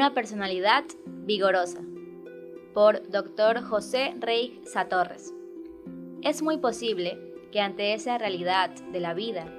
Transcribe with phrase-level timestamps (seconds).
[0.00, 1.82] Una personalidad vigorosa.
[2.72, 3.60] Por Dr.
[3.60, 5.34] José Rey Satorres.
[6.22, 7.18] Es muy posible
[7.52, 9.52] que ante esa realidad de la vida,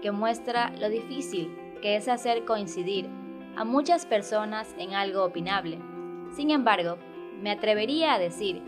[0.00, 1.52] que muestra lo difícil
[1.82, 3.08] que es hacer coincidir
[3.56, 5.80] a muchas personas en algo opinable,
[6.36, 6.96] sin embargo,
[7.42, 8.62] me atrevería a decir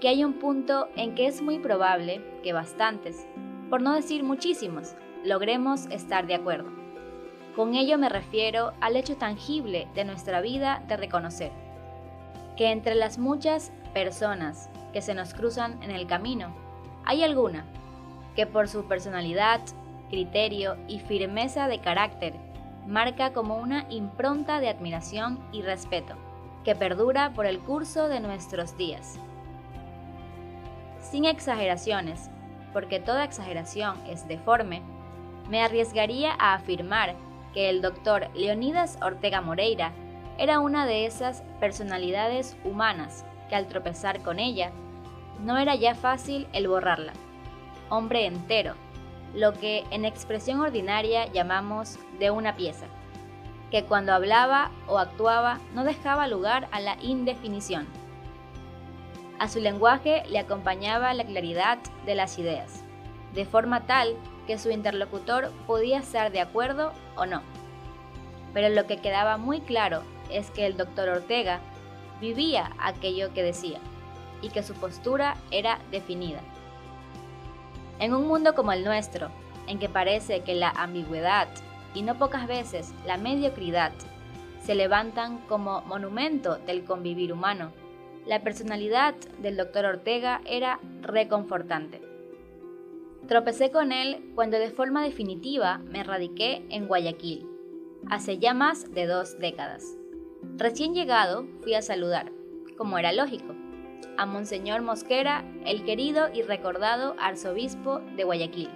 [0.00, 3.26] que hay un punto en que es muy probable que bastantes,
[3.70, 6.79] por no decir muchísimos, logremos estar de acuerdo.
[7.56, 11.50] Con ello me refiero al hecho tangible de nuestra vida de reconocer
[12.56, 16.54] que entre las muchas personas que se nos cruzan en el camino,
[17.04, 17.64] hay alguna
[18.36, 19.60] que por su personalidad,
[20.10, 22.34] criterio y firmeza de carácter
[22.86, 26.16] marca como una impronta de admiración y respeto
[26.64, 29.18] que perdura por el curso de nuestros días.
[31.00, 32.30] Sin exageraciones,
[32.72, 34.82] porque toda exageración es deforme,
[35.48, 37.14] me arriesgaría a afirmar
[37.52, 39.92] que el doctor Leonidas Ortega Moreira
[40.38, 44.70] era una de esas personalidades humanas que al tropezar con ella,
[45.44, 47.12] no era ya fácil el borrarla.
[47.88, 48.74] Hombre entero,
[49.34, 52.86] lo que en expresión ordinaria llamamos de una pieza,
[53.70, 57.86] que cuando hablaba o actuaba no dejaba lugar a la indefinición.
[59.38, 62.84] A su lenguaje le acompañaba la claridad de las ideas,
[63.34, 64.16] de forma tal
[64.46, 67.42] que su interlocutor podía estar de acuerdo o no.
[68.52, 71.60] Pero lo que quedaba muy claro es que el doctor Ortega
[72.20, 73.78] vivía aquello que decía
[74.42, 76.40] y que su postura era definida.
[77.98, 79.30] En un mundo como el nuestro,
[79.66, 81.48] en que parece que la ambigüedad
[81.94, 83.92] y no pocas veces la mediocridad
[84.64, 87.72] se levantan como monumento del convivir humano,
[88.26, 92.09] la personalidad del doctor Ortega era reconfortante.
[93.28, 97.46] Tropecé con él cuando de forma definitiva me radiqué en Guayaquil,
[98.08, 99.96] hace ya más de dos décadas.
[100.56, 102.32] Recién llegado fui a saludar,
[102.76, 103.54] como era lógico,
[104.16, 108.70] a Monseñor Mosquera, el querido y recordado arzobispo de Guayaquil,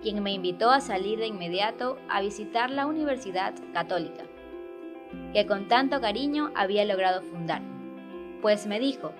[0.00, 4.24] quien me invitó a salir de inmediato a visitar la Universidad Católica,
[5.34, 7.62] que con tanto cariño había logrado fundar,
[8.40, 9.12] pues me dijo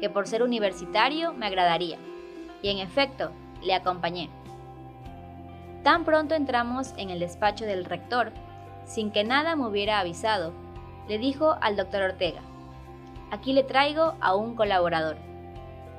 [0.00, 1.98] que por ser universitario me agradaría,
[2.62, 3.30] y en efecto,
[3.64, 4.30] le acompañé.
[5.82, 8.32] Tan pronto entramos en el despacho del rector,
[8.84, 10.52] sin que nada me hubiera avisado,
[11.08, 12.40] le dijo al doctor Ortega,
[13.30, 15.16] aquí le traigo a un colaborador.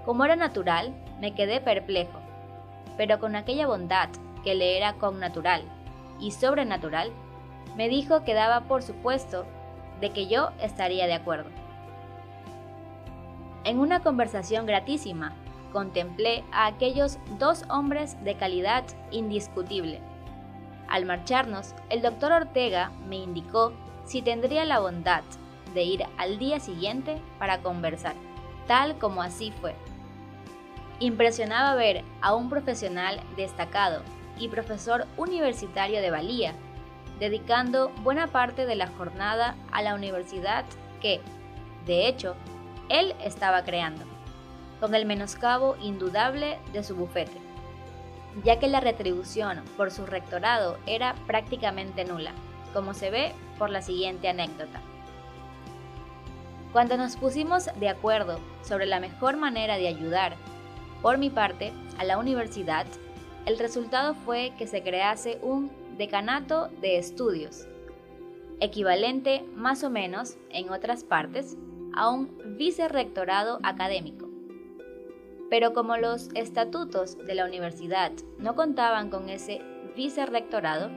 [0.06, 2.20] Como era natural, me quedé perplejo,
[2.98, 4.10] pero con aquella bondad
[4.44, 5.64] que le era connatural
[6.20, 7.12] y sobrenatural,
[7.76, 9.46] me dijo que daba por supuesto
[10.00, 11.50] de que yo estaría de acuerdo.
[13.64, 15.34] En una conversación gratísima,
[15.76, 20.00] contemplé a aquellos dos hombres de calidad indiscutible.
[20.88, 23.74] Al marcharnos, el doctor Ortega me indicó
[24.06, 25.24] si tendría la bondad
[25.74, 28.16] de ir al día siguiente para conversar,
[28.68, 29.76] tal como así fue.
[31.00, 34.02] Impresionaba ver a un profesional destacado
[34.40, 36.54] y profesor universitario de valía,
[37.20, 40.64] dedicando buena parte de la jornada a la universidad
[41.02, 41.20] que,
[41.86, 42.34] de hecho,
[42.88, 44.15] él estaba creando,
[44.86, 47.40] con el menoscabo indudable de su bufete,
[48.44, 52.34] ya que la retribución por su rectorado era prácticamente nula,
[52.72, 54.82] como se ve por la siguiente anécdota.
[56.72, 60.36] Cuando nos pusimos de acuerdo sobre la mejor manera de ayudar,
[61.02, 62.86] por mi parte, a la universidad,
[63.48, 67.66] el resultado fue que se crease un decanato de estudios,
[68.60, 71.58] equivalente más o menos, en otras partes,
[71.96, 74.25] a un vicerrectorado académico.
[75.50, 79.62] Pero como los estatutos de la universidad no contaban con ese
[79.96, 80.90] vicerrectorado,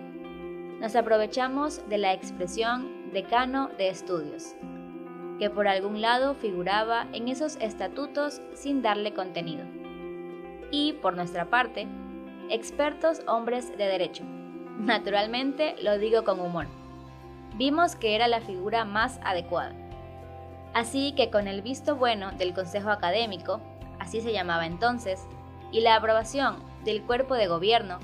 [0.81, 4.55] nos aprovechamos de la expresión decano de estudios,
[5.39, 9.65] que por algún lado figuraba en esos estatutos sin darle contenido.
[10.71, 11.87] Y, por nuestra parte,
[12.51, 14.25] expertos hombres de derecho.
[14.79, 16.67] Naturalmente lo digo con humor.
[17.57, 19.75] Vimos que era la figura más adecuada.
[20.75, 23.61] Así que con el visto bueno del Consejo Académico,
[24.09, 25.27] así se llamaba entonces,
[25.71, 27.99] y la aprobación del cuerpo de gobierno,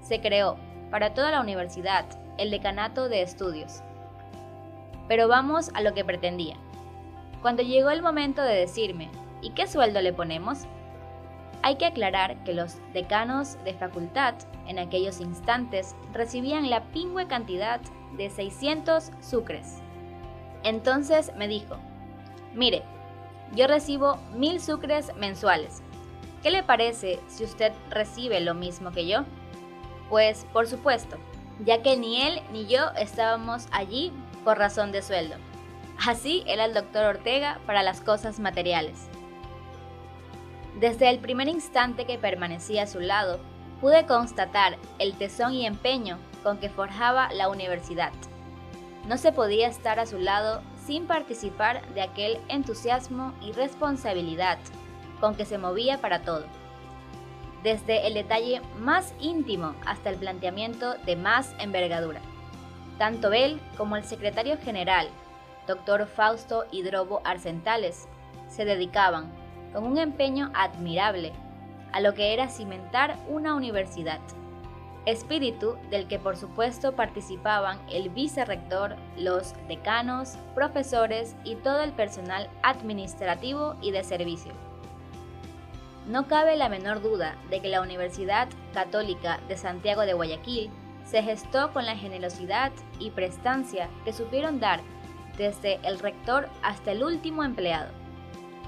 [0.00, 0.56] se creó
[0.90, 2.06] para toda la universidad
[2.38, 3.82] el decanato de estudios.
[5.06, 6.56] Pero vamos a lo que pretendía.
[7.42, 9.10] Cuando llegó el momento de decirme,
[9.42, 10.60] ¿y qué sueldo le ponemos?
[11.62, 14.34] Hay que aclarar que los decanos de facultad
[14.66, 17.80] en aquellos instantes recibían la pingüe cantidad
[18.16, 19.82] de 600 sucres.
[20.62, 21.76] Entonces me dijo,
[22.54, 22.82] mire,
[23.54, 25.82] yo recibo mil sucres mensuales.
[26.42, 29.24] ¿Qué le parece si usted recibe lo mismo que yo?
[30.08, 31.16] Pues por supuesto,
[31.64, 34.12] ya que ni él ni yo estábamos allí
[34.44, 35.36] por razón de sueldo
[36.06, 39.08] Así era el doctor Ortega para las cosas materiales.
[40.78, 43.38] Desde el primer instante que permanecí a su lado,
[43.82, 48.12] pude constatar el tesón y empeño con que forjaba la universidad.
[49.06, 54.58] No se podía estar a su lado sin participar de aquel entusiasmo y responsabilidad
[55.20, 56.44] con que se movía para todo,
[57.62, 62.20] desde el detalle más íntimo hasta el planteamiento de más envergadura.
[62.98, 65.08] Tanto él como el secretario general,
[65.66, 68.08] doctor Fausto Hidrobo Arcentales,
[68.48, 69.30] se dedicaban,
[69.72, 71.32] con un empeño admirable,
[71.92, 74.20] a lo que era cimentar una universidad
[75.06, 82.48] espíritu del que por supuesto participaban el vicerrector, los decanos, profesores y todo el personal
[82.62, 84.52] administrativo y de servicio.
[86.06, 90.70] No cabe la menor duda de que la Universidad Católica de Santiago de Guayaquil
[91.04, 94.80] se gestó con la generosidad y prestancia que supieron dar
[95.36, 97.90] desde el rector hasta el último empleado.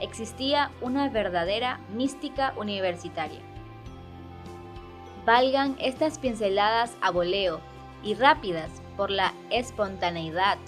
[0.01, 3.41] Existía una verdadera mística universitaria
[5.25, 7.61] valgan estas pinceladas a voleo
[8.03, 10.59] y rápidas por la espontaneidad,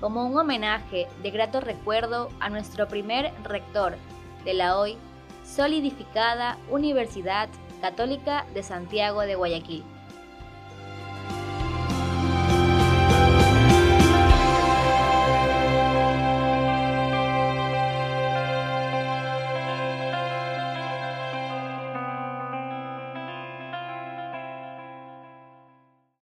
[0.00, 3.96] como un homenaje de grato recuerdo a nuestro primer rector
[4.44, 4.96] de la hoy
[5.44, 7.48] solidificada Universidad
[7.80, 9.84] Católica de Santiago de Guayaquil.